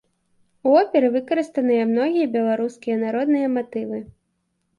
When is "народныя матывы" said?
3.05-4.03